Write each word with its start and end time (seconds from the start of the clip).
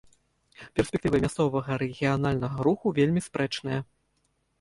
Перспектывы 0.77 1.17
мясцовага 1.25 1.71
рэгіянальнага 1.83 2.57
руху 2.69 2.87
вельмі 3.01 3.21
спрэчныя. 3.27 3.79